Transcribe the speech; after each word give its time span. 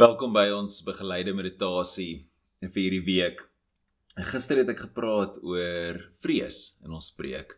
Welkom 0.00 0.30
by 0.32 0.46
ons 0.56 0.78
begeleide 0.86 1.34
meditasie 1.36 2.22
vir 2.64 2.78
hierdie 2.80 3.02
week. 3.04 3.42
Gister 4.24 4.62
het 4.62 4.70
ek 4.72 4.86
gepraat 4.86 5.36
oor 5.44 5.98
vrees 6.24 6.78
in 6.80 6.94
ons 6.96 7.10
preek 7.12 7.52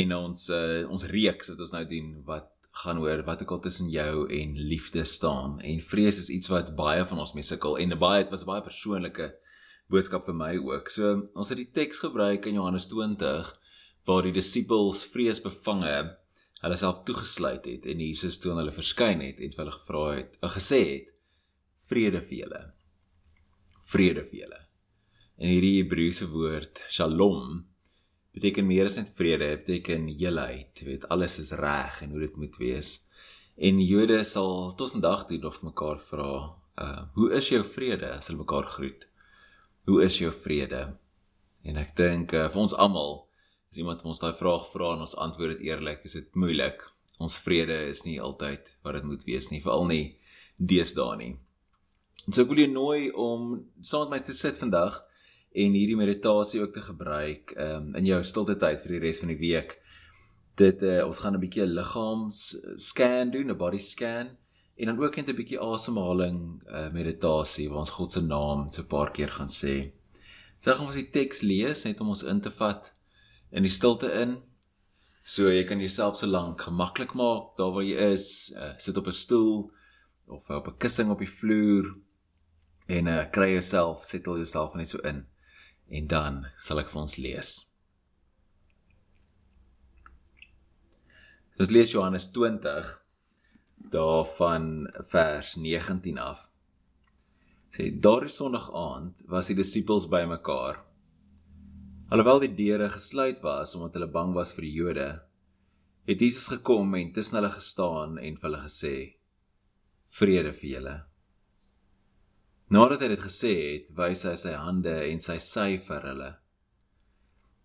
en 0.00 0.14
ons 0.16 0.42
uh, 0.50 0.82
ons 0.90 1.06
reeks 1.12 1.52
wat 1.52 1.62
ons 1.62 1.76
nou 1.76 1.84
doen 1.86 2.10
wat 2.26 2.50
gaan 2.82 2.98
oor 2.98 3.22
wat 3.30 3.46
ook 3.46 3.54
al 3.54 3.62
tussen 3.62 3.94
jou 3.94 4.26
en 4.26 4.58
liefde 4.58 5.06
staan 5.06 5.60
en 5.62 5.86
vrees 5.92 6.18
is 6.24 6.32
iets 6.34 6.50
wat 6.50 6.74
baie 6.74 7.06
van 7.06 7.22
ons 7.22 7.36
mee 7.38 7.46
sukkel 7.46 7.78
en 7.78 7.94
baie 7.94 8.24
dit 8.24 8.34
was 8.34 8.48
baie 8.50 8.66
persoonlike 8.66 9.30
boodskap 9.86 10.26
vir 10.26 10.40
my 10.42 10.52
ook. 10.58 10.90
So 10.90 11.14
ons 11.30 11.54
het 11.54 11.62
die 11.62 11.70
teks 11.70 12.02
gebruik 12.08 12.50
in 12.50 12.58
Johannes 12.58 12.90
20 12.90 13.54
waar 14.10 14.26
die 14.26 14.34
disippels 14.34 15.06
vreesbevange 15.14 15.98
hulle 16.66 16.76
self 16.80 17.04
toegesluit 17.06 17.70
het 17.70 17.86
en 17.86 18.08
Jesus 18.10 18.42
toe 18.42 18.50
aan 18.50 18.64
hulle 18.64 18.74
verskyn 18.74 19.22
het 19.22 19.38
en 19.38 19.60
hulle 19.62 19.78
gevra 19.78 20.08
het, 20.16 20.40
of 20.42 20.58
gesê 20.58 20.82
het 20.88 21.12
vrede 21.90 22.22
vir 22.22 22.38
julle. 22.42 22.62
Vrede 23.86 24.24
vir 24.26 24.40
julle. 24.44 24.60
En 25.36 25.52
hierdie 25.52 25.80
Hebreëse 25.82 26.28
woord 26.32 26.82
Shalom 26.88 27.64
beteken 28.36 28.66
meer 28.68 28.88
as 28.90 28.98
net 29.00 29.10
vrede, 29.16 29.48
beteken 29.62 30.08
heelheid, 30.12 30.82
weet 30.84 31.06
alles 31.12 31.38
is 31.40 31.54
reg 31.56 32.02
en 32.04 32.12
hoe 32.12 32.22
dit 32.26 32.36
moet 32.36 32.56
wees. 32.60 32.90
En 33.56 33.80
Jode 33.80 34.18
sal 34.28 34.74
tot 34.76 34.92
vandag 34.92 35.24
toe 35.28 35.38
nog 35.40 35.62
mekaar 35.64 36.00
vra, 36.10 36.32
uh, 36.76 37.02
hoe 37.16 37.30
is 37.38 37.48
jou 37.48 37.62
vrede 37.64 38.10
as 38.18 38.28
hulle 38.28 38.42
mekaar 38.42 38.68
groet? 38.68 39.06
Hoe 39.88 40.02
is 40.04 40.18
jou 40.20 40.32
vrede? 40.34 40.82
En 41.64 41.80
ek 41.80 41.94
dink 41.96 42.34
uh, 42.36 42.50
vir 42.52 42.62
ons 42.66 42.76
almal, 42.76 43.22
as 43.72 43.80
iemand 43.80 44.04
ons 44.04 44.20
daai 44.20 44.36
vraag 44.36 44.68
vra 44.74 44.92
en 44.92 45.06
ons 45.06 45.16
antwoord 45.24 45.56
dit 45.56 45.70
eerlik, 45.70 46.04
is 46.04 46.18
dit 46.18 46.36
moeilik. 46.36 46.84
Ons 47.16 47.38
vrede 47.40 47.78
is 47.88 48.04
nie 48.04 48.18
altyd 48.20 48.68
wat 48.84 48.98
dit 48.98 49.08
moet 49.08 49.24
wees 49.24 49.48
nie, 49.48 49.62
veral 49.64 49.88
nie 49.88 50.04
deesdae 50.60 51.16
nie. 51.16 51.32
En 52.26 52.34
so 52.34 52.42
ek 52.42 52.48
wil 52.50 52.64
jou 52.64 52.70
nooi 52.72 53.02
om 53.14 53.42
saam 53.86 54.08
met 54.08 54.16
my 54.16 54.24
te 54.26 54.34
sit 54.34 54.56
vandag 54.58 54.96
en 55.62 55.74
hierdie 55.78 55.96
meditasie 55.96 56.58
ook 56.58 56.72
te 56.74 56.82
gebruik 56.82 57.52
um, 57.54 57.92
in 57.94 58.08
jou 58.08 58.18
stilte 58.26 58.56
tyd 58.58 58.80
vir 58.82 58.96
die 58.96 59.02
res 59.04 59.20
van 59.22 59.30
die 59.30 59.38
week. 59.38 59.76
Dit 60.58 60.82
uh, 60.82 61.04
ons 61.06 61.20
gaan 61.22 61.36
'n 61.36 61.40
bietjie 61.44 61.62
'n 61.62 61.76
liggaams 61.76 62.40
scan 62.82 63.30
doen, 63.30 63.52
'n 63.54 63.56
body 63.56 63.78
scan 63.78 64.34
en 64.74 64.86
dan 64.90 64.98
ook 64.98 65.16
net 65.16 65.30
'n 65.30 65.38
bietjie 65.38 65.60
asemhaling 65.62 66.38
uh, 66.66 66.90
meditasie 66.90 67.68
waar 67.70 67.84
ons 67.86 67.94
God 67.94 68.12
se 68.12 68.20
naam 68.20 68.66
so 68.70 68.82
'n 68.82 68.90
paar 68.90 69.12
keer 69.12 69.30
gaan 69.30 69.52
sê. 69.62 69.92
So 70.58 70.74
gaan 70.74 70.86
ons 70.86 70.98
die 70.98 71.10
teks 71.10 71.42
lees 71.46 71.84
net 71.84 72.00
om 72.00 72.08
ons 72.08 72.24
in 72.26 72.40
te 72.40 72.50
vat 72.50 72.90
in 73.52 73.62
die 73.62 73.70
stilte 73.70 74.10
in. 74.10 74.42
So 75.22 75.46
jy 75.46 75.62
kan 75.62 75.78
jouself 75.78 76.16
so 76.16 76.26
lank 76.26 76.60
gemaklik 76.60 77.14
maak 77.14 77.54
daar 77.56 77.70
waar 77.70 77.86
jy 77.86 77.96
is, 78.14 78.50
uh, 78.56 78.74
sit 78.78 78.96
op 78.96 79.06
'n 79.06 79.12
stoel 79.12 79.70
of 80.26 80.50
op 80.50 80.66
'n 80.66 80.78
kussing 80.78 81.10
op 81.10 81.22
die 81.22 81.30
vloer 81.30 81.94
en 82.86 83.08
uh, 83.10 83.22
kry 83.34 83.52
jouself 83.52 84.04
settle 84.04 84.38
jouself 84.38 84.74
net 84.78 84.88
so 84.88 85.00
in 85.02 85.24
en 85.88 86.06
dan 86.10 86.44
sal 86.58 86.82
ek 86.82 86.90
vir 86.90 87.02
ons 87.02 87.16
lees. 87.18 87.50
Dis 91.56 91.72
lees 91.72 91.94
Johannes 91.94 92.26
20 92.34 92.90
daarvan 93.92 94.86
vers 95.10 95.54
19 95.56 96.18
af. 96.18 96.48
Sê 97.72 97.88
daardie 97.90 98.32
sonderdag 98.32 98.68
aand 98.76 99.22
was 99.30 99.48
die 99.50 99.56
disippels 99.58 100.08
bymekaar. 100.10 100.82
Alhoewel 102.12 102.42
die 102.44 102.52
deure 102.58 102.90
gesluit 102.92 103.40
was 103.44 103.74
omdat 103.74 103.96
hulle 103.98 104.10
bang 104.12 104.34
was 104.36 104.52
vir 104.54 104.66
die 104.66 104.74
Jode, 104.76 105.08
het 106.06 106.22
Jesus 106.22 106.46
gekom 106.52 106.94
en 106.94 107.12
tussen 107.12 107.40
hulle 107.40 107.50
gestaan 107.50 108.18
en 108.22 108.38
vir 108.38 108.48
hulle 108.48 108.62
gesê: 108.66 108.94
Vrede 110.18 110.52
vir 110.54 110.70
julle. 110.76 110.96
Nadat 112.66 113.04
hy 113.04 113.12
dit 113.12 113.22
gesê 113.22 113.52
het, 113.54 113.90
wys 113.94 114.24
hy 114.26 114.34
sy 114.40 114.52
hande 114.58 114.94
en 115.06 115.20
sy 115.22 115.36
sy 115.42 115.76
vir 115.78 116.06
hulle. 116.10 116.30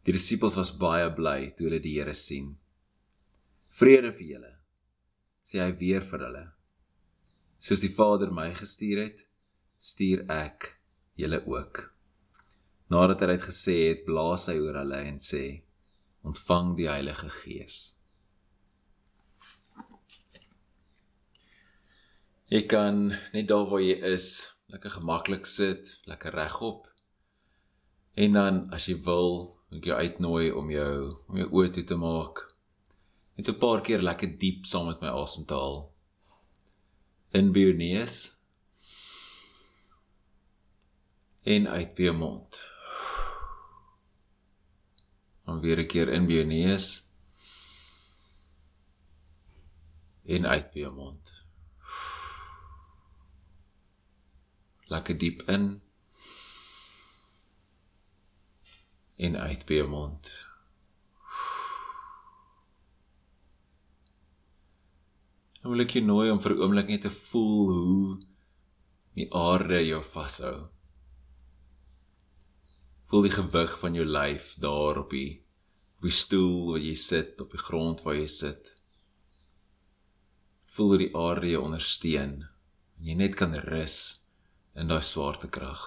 Die 0.06 0.14
disippels 0.14 0.58
was 0.60 0.74
baie 0.78 1.08
bly 1.18 1.50
toe 1.58 1.68
hulle 1.70 1.82
die 1.82 1.96
Here 1.98 2.14
sien. 2.18 2.52
Vrede 3.80 4.12
vir 4.14 4.28
julle, 4.36 4.52
sê 5.46 5.62
hy 5.64 5.72
weer 5.80 6.06
vir 6.06 6.26
hulle. 6.28 6.44
Soos 7.62 7.82
die 7.82 7.90
Vader 7.94 8.30
my 8.34 8.52
gestuur 8.58 9.02
het, 9.02 9.26
stuur 9.82 10.26
ek 10.30 10.76
julle 11.18 11.42
ook. 11.50 11.88
Nadat 12.94 13.26
hy 13.26 13.32
dit 13.34 13.46
gesê 13.48 13.78
het, 13.88 14.06
blaas 14.06 14.46
hy 14.52 14.60
oor 14.62 14.82
hulle 14.84 15.02
en 15.10 15.18
sê: 15.24 15.64
Ontvang 16.28 16.76
die 16.78 16.90
Heilige 16.92 17.30
Gees. 17.42 17.82
Jy 22.52 22.66
kan 22.70 23.08
net 23.34 23.48
daar 23.50 23.70
waar 23.72 23.82
jy 23.82 23.96
is 24.12 24.34
lekker 24.72 24.90
gemaklik 24.90 25.46
sit, 25.46 26.00
lekker 26.04 26.34
regop. 26.34 26.88
En 28.14 28.34
dan 28.34 28.62
as 28.76 28.88
jy 28.88 28.98
wil, 29.04 29.58
ek 29.72 29.88
jou 29.88 29.98
uitnooi 29.98 30.52
om 30.56 30.72
jou 30.72 30.96
om 31.28 31.40
jou 31.40 31.50
oë 31.60 31.72
toe 31.76 31.84
te 31.88 31.98
maak. 32.00 32.44
Net 33.36 33.48
so 33.48 33.54
'n 33.54 33.60
paar 33.60 33.82
keer 33.82 34.02
lekker 34.04 34.38
diep 34.40 34.66
saam 34.66 34.88
met 34.88 35.02
my 35.02 35.08
asem 35.08 35.46
te 35.46 35.54
haal. 35.54 35.92
In 37.34 37.52
by 37.52 37.60
jou 37.60 37.74
neus. 37.74 38.38
En 41.44 41.68
uit 41.68 41.96
by 41.96 42.04
jou 42.04 42.16
mond. 42.16 42.62
Dan 45.46 45.62
weer 45.62 45.80
'n 45.80 45.88
keer 45.88 46.10
in 46.10 46.28
by 46.28 46.34
jou 46.34 46.46
neus. 46.46 46.88
En 50.26 50.46
uit 50.46 50.72
by 50.72 50.80
jou 50.80 50.94
mond. 50.94 51.51
Lekker 54.92 55.18
diep 55.18 55.44
in 55.52 55.68
en 59.22 59.38
uit 59.38 59.66
by 59.70 59.78
jou 59.78 59.88
mond. 59.92 60.32
Nou 65.62 65.76
wil 65.76 65.84
ek 65.86 65.96
jou 65.96 66.04
nooi 66.04 66.32
om 66.34 66.42
vir 66.42 66.56
'n 66.56 66.62
oomblik 66.66 66.88
net 66.90 67.02
te 67.06 67.14
voel 67.14 67.68
hoe 67.74 68.20
die 69.16 69.28
aarde 69.32 69.80
jou 69.86 70.02
vashou. 70.04 70.70
Voel 73.08 73.22
die 73.22 73.36
gewig 73.38 73.80
van 73.80 73.94
jou 73.94 74.06
lyf 74.06 74.56
daar 74.60 74.98
op 74.98 75.10
die 75.10 75.44
op 75.98 76.04
die 76.10 76.18
stoel 76.18 76.72
waar 76.72 76.80
jy 76.80 76.96
sit, 76.96 77.42
op 77.42 77.52
die 77.52 77.62
grond 77.62 78.02
waar 78.02 78.16
jy 78.16 78.28
sit. 78.28 78.76
Voel 80.66 80.88
hoe 80.88 80.98
die 80.98 81.16
aarde 81.16 81.48
jou 81.48 81.64
ondersteun 81.64 82.48
en 82.98 83.06
jy 83.06 83.16
net 83.16 83.36
kan 83.36 83.54
rus 83.54 84.21
in 84.74 84.88
daai 84.88 85.04
swaartekrag. 85.04 85.82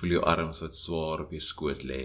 Voel 0.00 0.16
jou 0.16 0.24
arms 0.24 0.62
wat 0.64 0.76
swaar 0.76 1.22
op 1.26 1.30
jou 1.34 1.42
skoot 1.44 1.84
lê. 1.86 2.04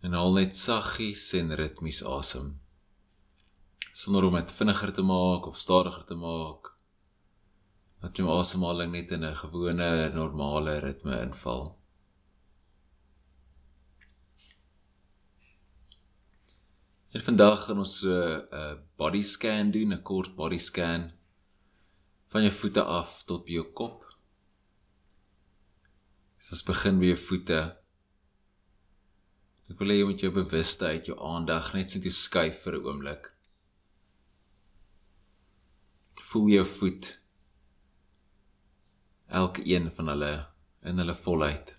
En 0.00 0.16
al 0.16 0.32
net 0.32 0.56
saggies 0.56 1.28
en 1.36 1.54
ritmies 1.54 2.00
asem. 2.04 2.54
Sonder 3.92 4.24
om 4.24 4.38
dit 4.38 4.52
vinniger 4.56 4.94
te 4.96 5.02
maak 5.04 5.46
of 5.46 5.58
stadiger 5.60 6.06
te 6.08 6.16
maak. 6.16 6.72
Dat 8.00 8.16
jou 8.16 8.30
asemhaling 8.32 8.92
net 8.92 9.10
in 9.10 9.24
'n 9.24 9.36
gewone 9.36 10.10
normale 10.14 10.78
ritme 10.78 11.20
inval. 11.20 11.79
En 17.10 17.20
vandag 17.20 17.64
gaan 17.64 17.78
ons 17.82 17.96
so 17.98 18.06
'n 18.06 18.54
uh, 18.54 18.74
body 18.96 19.22
scan 19.22 19.70
doen, 19.74 19.92
'n 19.92 20.02
kort 20.02 20.34
body 20.34 20.58
scan 20.58 21.12
van 22.30 22.42
jou 22.42 22.52
voete 22.52 22.82
af 22.82 23.24
tot 23.26 23.44
by 23.44 23.52
jou 23.52 23.66
kop. 23.72 24.04
So 26.38 26.54
ons 26.54 26.62
begin 26.62 27.00
by 27.00 27.06
jou 27.10 27.18
voete. 27.18 27.60
Ek 29.70 29.78
wil 29.78 29.90
hê 29.90 29.96
jy 29.98 30.06
moet 30.06 30.22
jou 30.22 30.30
bewustheid, 30.30 31.06
jou 31.06 31.18
aandag 31.18 31.72
net 31.74 31.90
so 31.90 31.98
toe 31.98 32.14
skuif 32.14 32.62
vir 32.62 32.78
'n 32.78 32.86
oomblik. 32.86 33.34
Voel 36.30 36.48
jou 36.48 36.66
voet. 36.66 37.18
Elke 39.26 39.66
een 39.66 39.90
van 39.90 40.06
hulle 40.14 40.46
in 40.82 40.98
hulle 40.98 41.14
volheid. 41.14 41.74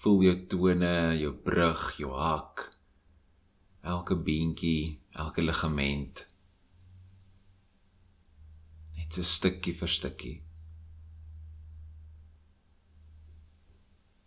Voel 0.00 0.22
jou 0.22 0.36
tone, 0.46 1.18
jou 1.20 1.32
brug, 1.36 1.96
jou 2.00 2.12
hak 2.16 2.77
elke 3.82 4.16
beentjie, 4.16 4.98
elke 5.12 5.42
ligament 5.42 6.26
net 8.98 9.14
so 9.16 9.24
stukkie 9.24 9.72
vir 9.72 9.88
stukkie. 9.88 10.36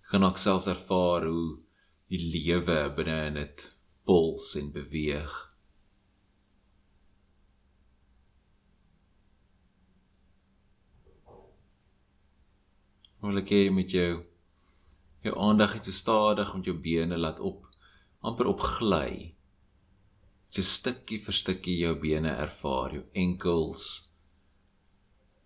Kan 0.09 0.25
ook 0.25 0.39
selfs 0.42 0.68
ervaar 0.68 1.27
hoe 1.30 1.59
die 2.12 2.19
lewe 2.19 2.80
binne 2.98 3.18
in 3.30 3.38
dit 3.39 3.63
puls 4.07 4.50
en 4.59 4.71
beweeg. 4.74 5.36
Wil 13.21 13.38
ek 13.44 13.53
hê 13.53 13.62
met 13.69 13.94
jou 13.94 14.24
jou 15.21 15.36
aandag 15.38 15.75
net 15.77 15.86
so 15.86 15.94
stadig 15.94 16.50
met 16.57 16.65
jou 16.65 16.74
bene 16.81 17.19
laat 17.21 17.39
op 17.39 17.68
amper 18.25 18.50
opgly. 18.50 19.36
So 20.51 20.63
stukkie 20.68 21.21
vir 21.24 21.36
stukkie 21.36 21.77
jou 21.80 21.94
bene 21.95 22.33
ervaar, 22.44 22.92
jou 22.98 23.06
enkels, 23.15 23.86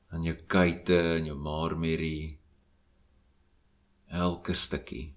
aan 0.09 0.25
jou 0.25 0.33
kuite 0.49 0.97
en 1.17 1.27
jou 1.29 1.35
marmerie. 1.37 2.39
Elke 4.09 4.55
stukkie. 4.57 5.11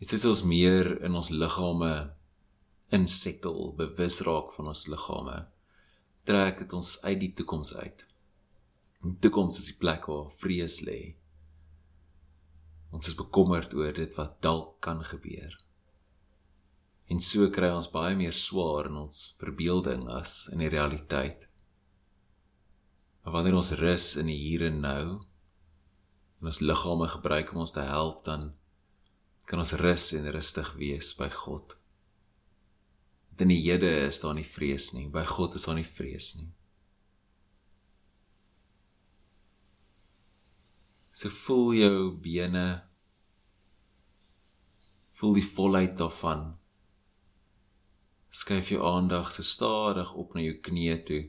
Dit 0.00 0.14
is 0.16 0.24
ons 0.24 0.40
meer 0.48 0.94
in 1.04 1.20
ons 1.20 1.28
liggame 1.34 1.92
insettel, 2.94 3.74
bewus 3.76 4.22
raak 4.24 4.54
van 4.56 4.72
ons 4.72 4.86
liggame. 4.88 5.36
Trek 6.24 6.64
dit 6.64 6.76
ons 6.80 6.96
uit 7.04 7.20
die 7.20 7.32
toekoms 7.36 7.74
uit. 7.76 8.08
Die 9.04 9.16
toekoms 9.20 9.60
is 9.60 9.68
die 9.74 9.78
plek 9.84 10.08
waar 10.08 10.32
vrees 10.40 10.80
lê. 10.86 11.00
Ons 12.88 13.12
is 13.12 13.20
bekommerd 13.20 13.76
oor 13.76 13.92
dit 13.92 14.16
wat 14.16 14.38
dalk 14.40 14.78
kan 14.80 15.04
gebeur. 15.04 15.58
En 17.08 17.20
so 17.24 17.48
kry 17.52 17.70
ons 17.72 17.88
baie 17.88 18.16
meer 18.16 18.36
swaar 18.36 18.90
in 18.90 18.98
ons 19.04 19.32
verbeelding 19.40 20.08
as 20.12 20.48
in 20.52 20.60
die 20.60 20.68
realiteit. 20.72 21.46
Maar 23.24 23.38
wanneer 23.38 23.56
ons 23.56 23.72
rus 23.80 24.10
in 24.20 24.28
die 24.28 24.36
hier 24.36 24.66
en 24.68 24.82
nou 24.84 25.04
en 26.38 26.50
ons 26.52 26.60
liggame 26.60 27.08
gebruik 27.10 27.50
om 27.52 27.64
ons 27.64 27.72
te 27.74 27.82
help, 27.82 28.22
dan 28.28 28.52
kan 29.48 29.62
ons 29.64 29.74
rus 29.80 30.12
en 30.14 30.28
rustig 30.32 30.74
wees 30.76 31.14
by 31.18 31.30
God. 31.32 31.78
In 33.38 33.50
die 33.50 33.62
hede 33.64 33.88
is 34.04 34.20
daar 34.20 34.36
nie 34.36 34.46
vrees 34.46 34.92
nie, 34.92 35.08
by 35.08 35.24
God 35.24 35.56
is 35.56 35.64
daar 35.66 35.78
nie 35.78 35.86
vrees 35.86 36.34
nie. 36.36 36.50
So 41.18 41.32
voel 41.34 41.72
jou 41.74 42.02
bene 42.22 42.66
voel 45.18 45.34
die 45.40 45.46
volheid 45.46 45.96
daarvan. 45.98 46.57
Skuif 48.30 48.68
jou 48.68 48.84
aandag 48.84 49.32
so 49.32 49.42
stadig 49.42 50.12
op 50.14 50.34
na 50.34 50.44
jou 50.44 50.58
knieë 50.68 50.98
toe. 51.08 51.22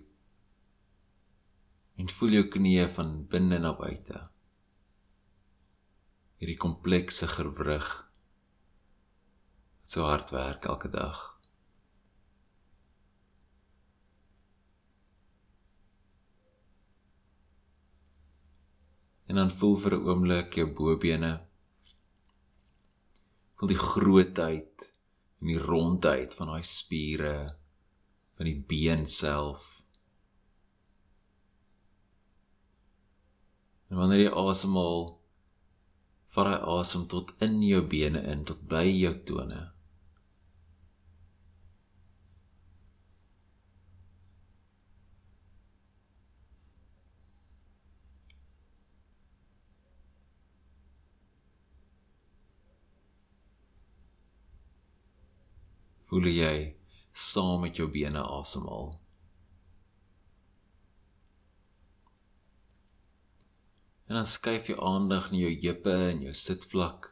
En 1.99 2.11
voel 2.19 2.37
jou 2.39 2.45
knieë 2.55 2.89
van 2.95 3.15
binne 3.31 3.59
na 3.59 3.73
buite. 3.75 4.27
Hierdie 6.39 6.59
komplekse 6.59 7.27
gewrig 7.27 7.89
wat 9.79 9.95
so 9.95 10.05
hard 10.05 10.29
werk 10.29 10.65
elke 10.69 10.89
dag. 10.93 11.39
en 19.29 19.35
dan 19.35 19.51
voel 19.51 19.75
vir 19.77 19.93
'n 19.95 20.05
oomblik 20.09 20.55
jou 20.57 20.67
bobene 20.77 21.33
voel 23.55 23.69
die 23.69 23.83
grootheid 23.89 24.88
en 25.39 25.51
die 25.51 25.61
rondheid 25.61 26.35
van 26.35 26.51
daai 26.51 26.65
spiere 26.67 27.35
van 28.37 28.47
die 28.47 28.59
been 28.71 29.05
self. 29.07 29.65
En 33.89 33.97
wanneer 33.99 34.27
jy 34.27 34.35
asemhaal 34.43 35.07
vat 36.29 36.51
hy 36.51 36.59
asem 36.77 37.07
tot 37.09 37.33
in 37.45 37.57
jou 37.65 37.81
bene 37.89 38.21
in 38.31 38.45
tot 38.45 38.61
by 38.69 38.85
jou 38.85 39.15
tone 39.25 39.63
voel 56.09 56.29
jy 56.31 56.55
saam 57.13 57.61
met 57.65 57.77
jou 57.77 57.87
bene 57.91 58.21
asemhaal. 58.21 58.95
En 64.09 64.17
dan 64.17 64.25
skuif 64.25 64.71
jy 64.71 64.77
aandag 64.81 65.29
na 65.29 65.37
jou 65.43 65.51
heupe 65.53 65.93
en 66.09 66.23
jou 66.25 66.33
sitvlak. 66.33 67.11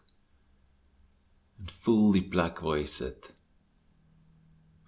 En 1.62 1.70
voel 1.84 2.16
die 2.18 2.26
plek 2.26 2.64
waar 2.66 2.80
jy 2.80 2.88
sit. 2.90 3.30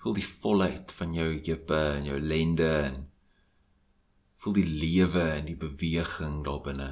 Voel 0.02 0.18
die 0.18 0.26
volheid 0.26 0.94
van 0.98 1.14
jou 1.14 1.28
heupe 1.36 1.84
en 2.00 2.10
jou 2.10 2.18
lende 2.24 2.72
en 2.88 2.98
voel 4.40 4.58
die 4.58 4.70
lewe 4.86 5.28
en 5.36 5.52
die 5.52 5.60
beweging 5.60 6.42
daar 6.48 6.64
binne. 6.66 6.90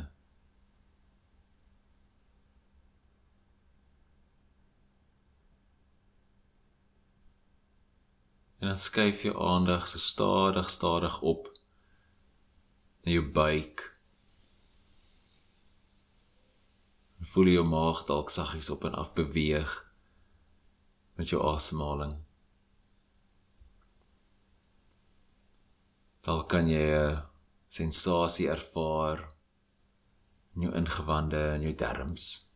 En 8.58 8.68
dan 8.68 8.78
skuif 8.78 9.22
jou 9.22 9.36
aandag 9.38 9.88
so 9.88 9.98
stadig 9.98 10.70
stadig 10.70 11.22
op 11.22 11.52
na 13.04 13.12
jou 13.12 13.32
buik. 13.32 13.98
En 17.20 17.26
voel 17.26 17.46
jou 17.54 17.66
maag 17.66 18.04
dalk 18.06 18.30
saggies 18.30 18.70
op 18.70 18.84
en 18.84 18.98
af 18.98 19.14
beweeg 19.14 19.76
met 21.14 21.30
jou 21.30 21.42
asemhaling. 21.46 22.18
Dalk 26.22 26.50
kan 26.50 26.68
jy 26.68 26.86
'n 26.92 27.24
sensasie 27.68 28.50
ervaar 28.50 29.34
in 30.56 30.62
jou 30.62 30.74
ingewande 30.76 31.40
en 31.54 31.62
jou 31.62 31.76
darmes. 31.76 32.47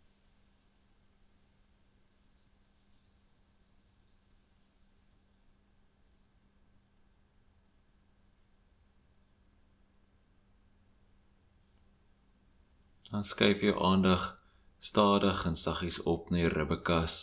Dan 13.11 13.23
skuif 13.27 13.59
jou 13.59 13.75
aandag 13.83 14.39
stadig 14.79 15.45
en 15.45 15.57
saggies 15.59 15.99
op 16.07 16.29
na 16.31 16.39
jou 16.45 16.51
ribbekas. 16.53 17.15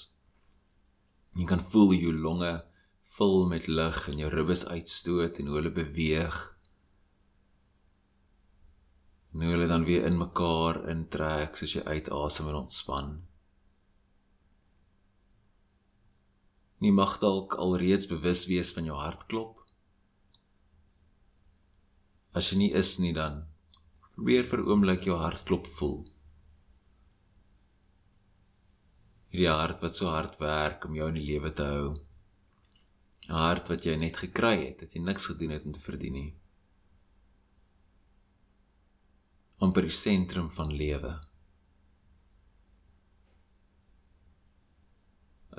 Jy 1.32 1.46
kan 1.49 1.62
voel 1.64 1.94
jou 1.96 2.12
longe 2.12 2.52
vul 3.17 3.46
met 3.49 3.67
lug 3.67 4.02
en 4.12 4.20
jou 4.20 4.29
ribbes 4.31 4.67
uitstoot 4.69 5.40
en 5.40 5.49
hoe 5.49 5.56
hulle 5.56 5.73
beweeg. 5.73 6.37
En 9.32 9.46
hoe 9.46 9.55
hulle 9.55 9.70
dan 9.73 9.88
weer 9.88 10.05
in 10.05 10.20
mekaar 10.20 10.82
intrek 10.93 11.56
soos 11.56 11.79
jy 11.79 11.82
uitasem 11.88 12.52
en 12.52 12.61
ontspan. 12.62 13.11
Jy 16.85 16.92
mag 16.92 17.16
dalk 17.18 17.57
alreeds 17.57 18.07
bewus 18.12 18.45
wees 18.47 18.76
van 18.76 18.87
jou 18.87 19.00
hartklop. 19.00 19.64
As 22.37 22.52
jy 22.52 22.61
nie 22.61 22.75
is 22.76 22.99
nie 23.00 23.16
dan 23.16 23.47
Probeer 24.19 24.49
vir 24.51 24.65
oomblik 24.67 25.07
jou 25.07 25.15
hartklop 25.21 25.69
voel. 25.79 26.01
Hierdie 29.31 29.53
hart 29.53 29.85
wat 29.85 29.95
so 29.95 30.11
hard 30.11 30.41
werk 30.43 30.89
om 30.89 30.99
jou 30.99 31.07
in 31.13 31.21
die 31.21 31.29
lewe 31.29 31.53
te 31.55 31.69
hou. 31.71 31.95
'n 33.29 33.39
Hart 33.45 33.71
wat 33.71 33.87
jy 33.87 33.95
net 33.95 34.17
gekry 34.17 34.57
het, 34.67 34.81
dat 34.83 34.95
jy 34.95 35.05
niks 35.05 35.31
gedoen 35.31 35.55
het 35.55 35.65
om 35.65 35.73
te 35.73 35.85
verdien 35.87 36.19
nie. 36.19 36.35
amper 39.59 39.89
die 39.89 39.95
sentrum 39.95 40.51
van 40.55 40.71
lewe. 40.71 41.17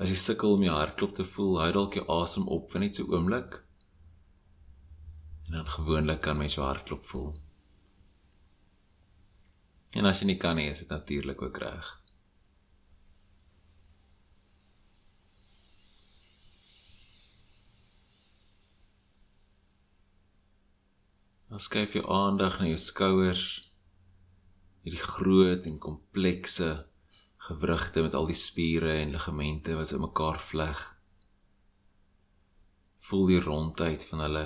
As 0.00 0.08
jy 0.08 0.16
sukkel 0.16 0.56
om 0.56 0.64
jou 0.64 0.72
hartklop 0.72 1.12
te 1.18 1.26
voel, 1.34 1.58
hou 1.60 1.72
dalk 1.76 1.98
jou 1.98 2.06
asem 2.14 2.46
op 2.48 2.70
vir 2.72 2.80
net 2.80 2.96
so 2.96 3.04
'n 3.04 3.12
oomblik. 3.12 3.60
En 5.46 5.52
dan 5.52 5.68
gewoonlik 5.68 6.20
kan 6.20 6.38
mens 6.38 6.54
jou 6.54 6.64
hartklop 6.64 7.04
voel. 7.04 7.34
En 9.90 10.06
as 10.06 10.20
jy 10.20 10.30
nie 10.30 10.38
kan 10.38 10.54
nie, 10.56 10.68
is 10.70 10.84
dit 10.84 10.92
natuurlik 10.92 11.42
ook 11.42 11.58
reg. 11.58 11.88
Dan 21.50 21.58
skuif 21.58 21.96
jou 21.98 22.04
aandag 22.06 22.60
na 22.60 22.68
jou 22.70 22.78
skouers. 22.78 23.46
Hierdie 24.86 25.02
groot 25.02 25.66
en 25.66 25.82
komplekse 25.82 26.86
gewrigte 27.48 28.04
met 28.06 28.14
al 28.14 28.30
die 28.30 28.38
spiere 28.38 28.92
en 29.00 29.10
ligamente 29.16 29.74
wat 29.74 29.90
in 29.90 30.04
mekaar 30.04 30.38
vleg. 30.40 30.84
Voel 33.10 33.26
die 33.26 33.40
rondheid 33.42 34.06
van 34.06 34.22
hulle 34.28 34.44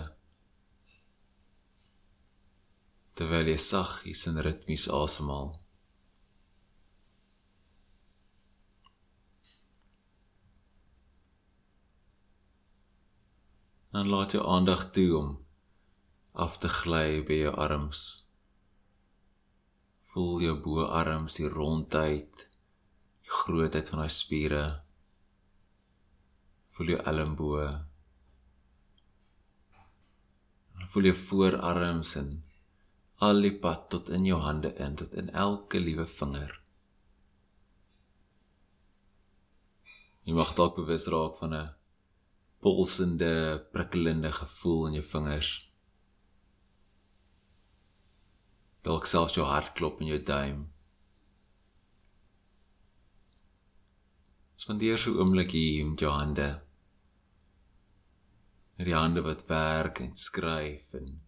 terwyl 3.19 3.51
jy 3.51 3.59
saggies 3.61 4.25
en 4.31 4.41
ritmies 4.47 4.87
asemhaal. 4.91 5.53
Dan 13.95 14.11
laat 14.11 14.35
jou 14.35 14.43
aandag 14.43 14.89
toe 14.95 15.11
om 15.19 15.29
af 16.35 16.59
te 16.59 16.69
gly 16.81 17.23
by 17.27 17.45
jou 17.45 17.55
arms. 17.67 18.01
Voel 20.11 20.43
jou 20.43 20.57
boarms 20.65 21.39
die 21.39 21.51
rondheid 21.51 22.49
grootheid 23.25 23.89
van 23.91 24.03
daai 24.03 24.13
spiere. 24.13 24.65
Voel 26.75 26.95
jou 26.95 27.03
elmboë. 27.11 27.69
Voel 30.93 31.09
jou 31.11 31.17
voorarms 31.19 32.15
en 32.21 32.35
al 33.23 33.41
die 33.41 33.55
pad 33.59 33.89
tot 33.91 34.09
in 34.09 34.25
jou 34.27 34.41
hande 34.41 34.75
in, 34.75 34.97
tot 34.97 35.15
in 35.15 35.31
elke 35.31 35.81
liewe 35.81 36.07
vinger. 36.07 36.61
Jy 40.25 40.33
mag 40.33 40.55
dalk 40.57 40.77
bewus 40.77 41.07
raak 41.13 41.37
van 41.37 41.55
'n 41.55 41.75
pulsende, 42.65 43.61
prikkelende 43.73 44.33
gevoel 44.33 44.87
in 44.87 44.95
jou 44.99 45.05
vingers. 45.05 45.51
Dalk 48.83 49.07
selfs 49.07 49.35
jou 49.35 49.47
hartklop 49.47 50.01
in 50.01 50.07
jou 50.07 50.23
duim. 50.23 50.73
Spandeer 54.57 54.99
so 54.99 55.11
'n 55.11 55.19
oomblik 55.19 55.51
hier 55.51 55.87
met 55.87 56.01
jou 56.01 56.13
hande. 56.13 56.63
Met 58.77 58.87
die 58.87 58.95
hande 58.95 59.23
wat 59.23 59.47
werk 59.47 60.01
en 60.01 60.15
skryf 60.17 60.95
en 60.95 61.21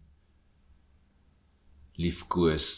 liefkoes. 1.97 2.69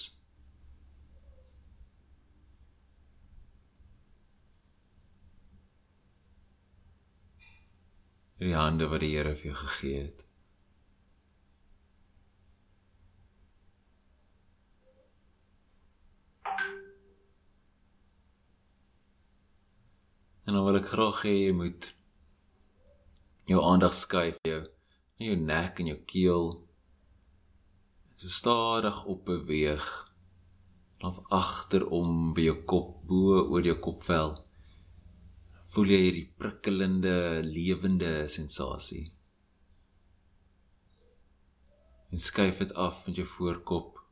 Die 8.40 8.56
hande 8.56 8.88
wat 8.88 9.04
die 9.04 9.12
Here 9.18 9.36
vir 9.36 9.52
jou 9.52 9.58
gegee 9.66 10.04
het. 10.06 10.24
En 20.48 20.56
dan 20.56 20.64
wil 20.66 20.80
ek 20.80 20.88
graag 20.90 21.20
hê 21.28 21.36
jy 21.36 21.52
moet 21.54 21.92
jou 23.52 23.60
aandag 23.62 23.94
skuif 23.94 24.40
jou 24.48 24.64
na 25.20 25.28
jou 25.28 25.36
nek 25.44 25.84
en 25.84 25.92
jou 25.92 26.00
keel. 26.10 26.50
So 28.20 28.28
stadig 28.28 29.06
op 29.06 29.26
beweeg. 29.26 29.86
Of 31.00 31.22
agterom 31.32 32.34
by 32.36 32.50
jou 32.50 32.58
kop, 32.68 32.90
bo 33.08 33.38
oor 33.46 33.64
jou 33.64 33.78
kopvel. 33.80 34.34
Voel 35.72 35.94
jy 35.94 36.00
hierdie 36.04 36.26
prikkelende, 36.42 37.14
lewende 37.48 38.12
sensasie. 38.28 39.06
En 42.12 42.20
skuif 42.20 42.60
dit 42.60 42.76
af 42.76 43.06
met 43.08 43.22
jou 43.22 43.28
voorkop. 43.38 44.04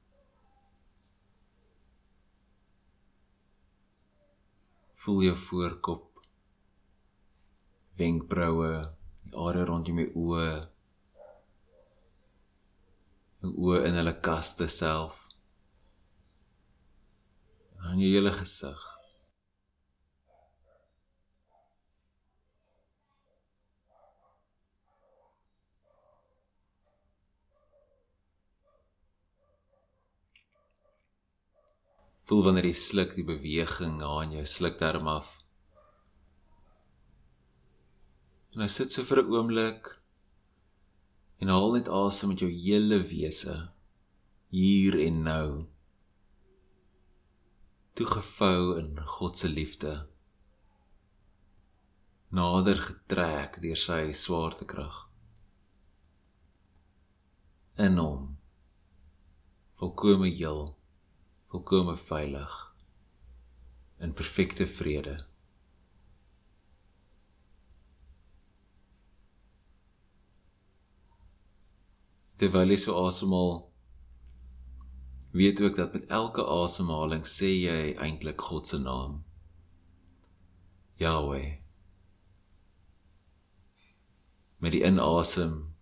Voel 5.04 5.26
jou 5.28 5.36
voorkop 5.50 6.08
wenkbroue, 7.98 8.74
die 9.28 9.38
are 9.42 9.66
rondom 9.66 9.98
my 10.00 10.08
oë. 10.14 10.77
Oë 13.56 13.86
in 13.88 13.98
hulle 14.00 14.14
kaste 14.24 14.68
self. 14.72 15.24
En 17.88 18.00
jou 18.02 18.12
hele 18.12 18.34
gesig. 18.36 18.86
Voel 32.28 32.44
wanneer 32.44 32.66
jy 32.68 32.76
sluk 32.76 33.14
die 33.16 33.24
beweging 33.24 34.02
aan 34.04 34.34
jou 34.36 34.44
slukdarm 34.44 35.08
af. 35.08 35.38
Nou 38.60 38.68
sit 38.68 38.92
so 38.92 39.06
vir 39.08 39.22
'n 39.24 39.32
oomblik 39.32 39.88
en 41.38 41.52
haal 41.54 41.74
net 41.76 41.90
asem 41.94 42.34
met 42.34 42.44
jou 42.44 42.50
hele 42.52 43.02
wese 43.10 43.56
hier 44.54 44.96
en 45.00 45.24
nou. 45.24 45.50
Toegevou 47.98 48.78
in 48.80 49.00
God 49.18 49.38
se 49.38 49.50
liefde. 49.50 49.94
Nader 52.30 52.80
getrek 52.82 53.62
deur 53.64 53.80
sy 53.80 54.02
swaartekrag. 54.14 55.04
In 57.78 58.00
hom. 58.02 58.38
Volkome 59.78 60.30
heel, 60.34 60.74
volkome 61.54 61.94
veilig 61.98 62.56
in 64.02 64.14
perfekte 64.14 64.66
vrede. 64.68 65.18
Terwyl 72.38 72.72
jy 72.74 72.80
so 72.82 72.94
asemhaal 73.08 73.68
weet 75.38 75.62
ook 75.62 75.76
dat 75.76 75.94
met 75.94 76.06
elke 76.06 76.46
asemhaling 76.46 77.26
sê 77.26 77.50
jy 77.62 77.94
eintlik 78.02 78.42
God 78.42 78.68
se 78.68 78.78
naam. 78.82 79.24
Yahweh. 80.98 81.60
Met 84.58 84.74
die 84.74 84.82
inasem 84.86 85.76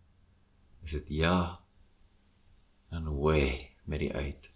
is 0.84 0.92
dit 0.98 1.10
ja 1.22 1.64
en 2.92 3.08
we 3.22 3.72
met 3.84 4.00
die 4.00 4.12
uit 4.14 4.52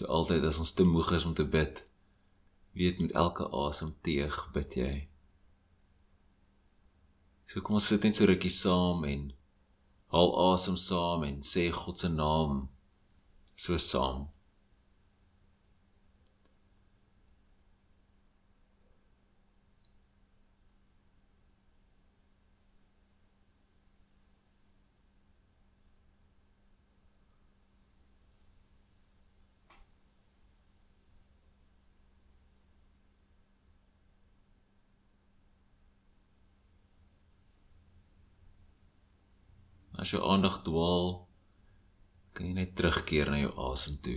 So 0.00 0.08
altyd 0.08 0.46
as 0.48 0.56
ons 0.62 0.70
te 0.72 0.84
moeg 0.88 1.10
is 1.12 1.26
om 1.28 1.34
te 1.36 1.44
bid, 1.44 1.82
weet 2.72 3.02
met 3.04 3.10
elke 3.12 3.44
asemteug 3.52 4.36
bid 4.54 4.76
jy. 4.78 4.92
So 7.44 7.60
kom 7.60 7.76
ons 7.76 7.88
sit 7.92 8.06
net 8.06 8.16
so 8.16 8.24
rukkie 8.30 8.52
saam 8.54 9.04
en 9.04 9.26
haal 10.14 10.32
asem 10.46 10.78
saam 10.80 11.26
en 11.28 11.42
sê 11.44 11.66
God 11.74 12.00
se 12.00 12.08
naam 12.08 12.62
so 13.60 13.76
saam. 13.76 14.30
As 40.10 40.16
jou 40.16 40.26
aandag 40.26 40.56
dwaal, 40.66 41.12
kan 42.34 42.48
jy 42.48 42.54
net 42.56 42.72
terugkeer 42.74 43.28
na 43.30 43.36
jou 43.38 43.50
asem 43.62 43.94
toe. 44.02 44.16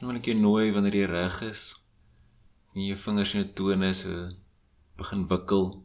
Nou 0.00 0.10
wil 0.10 0.18
ek 0.18 0.32
jou 0.32 0.36
nooi 0.40 0.74
wanneer 0.74 0.98
jy 0.98 1.06
reg 1.14 1.38
is, 1.52 1.68
en 2.74 2.88
jou 2.88 2.98
vingers 3.06 3.36
en 3.36 3.44
jou 3.44 3.54
tone 3.62 3.94
so 4.02 4.26
begin 4.98 5.28
wikkel 5.30 5.76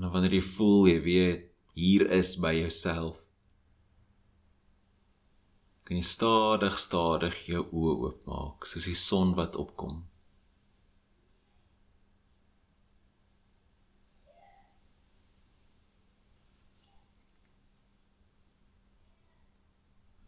En 0.00 0.06
dan 0.06 0.14
wanneer 0.14 0.32
jy 0.32 0.44
voel 0.56 0.86
jy 0.88 1.00
weet 1.04 1.40
hier 1.76 2.06
is 2.16 2.30
by 2.40 2.54
jouself. 2.56 3.18
Kan 5.84 5.98
jy 5.98 6.06
stadig 6.08 6.78
stadig 6.80 7.36
jou 7.44 7.60
oë 7.68 7.98
oopmaak 8.06 8.64
soos 8.64 8.88
die 8.88 8.96
son 8.96 9.34
wat 9.36 9.60
opkom. 9.60 9.98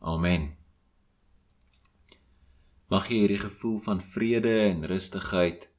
Amen. 0.04 0.50
Mag 2.92 3.08
jy 3.08 3.24
hierdie 3.24 3.42
gevoel 3.48 3.80
van 3.88 4.04
vrede 4.12 4.56
en 4.68 4.84
rustigheid 4.84 5.70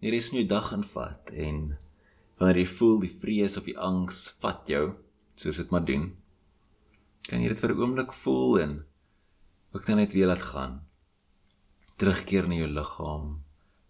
hierdie 0.00 0.16
res 0.16 0.32
van 0.32 0.40
jou 0.40 0.50
dag 0.56 0.76
invat 0.80 1.36
en 1.36 1.66
wanneer 2.42 2.64
jy 2.64 2.66
voel 2.74 2.98
die 3.06 3.14
vrees 3.22 3.56
of 3.56 3.70
die 3.70 3.78
angs 3.78 4.24
vat 4.42 4.66
jou, 4.66 4.96
soos 5.38 5.62
dit 5.62 5.70
maar 5.70 5.86
doen, 5.86 6.10
Kan 7.28 7.42
jy 7.42 7.52
dit 7.52 7.60
vir 7.62 7.72
'n 7.72 7.80
oomblik 7.82 8.12
voel 8.12 8.58
en 8.60 8.72
ook 9.72 9.86
dan 9.86 9.96
net 9.96 10.12
weer 10.12 10.26
laat 10.26 10.42
gaan. 10.42 10.74
Terugkeer 11.96 12.48
na 12.48 12.54
jou 12.54 12.68
liggaam, 12.68 13.44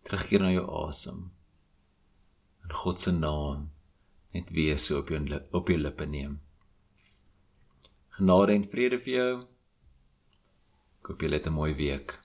terugkeer 0.04 0.40
na 0.40 0.50
jou 0.52 0.66
asem. 0.88 1.32
In 2.64 2.72
God 2.72 2.98
se 2.98 3.12
naam 3.12 3.70
net 4.34 4.50
weer 4.50 4.78
so 4.78 4.98
op 4.98 5.08
jou 5.08 5.20
op 5.52 5.68
jou 5.68 5.78
lippe 5.78 6.06
neem. 6.06 6.40
Genade 8.08 8.52
en 8.52 8.64
vrede 8.64 8.98
vir 8.98 9.14
jou. 9.14 9.34
Ek 11.00 11.06
hoop 11.08 11.22
jy 11.22 11.32
het 11.32 11.46
'n 11.46 11.52
mooi 11.52 11.74
week. 11.74 12.20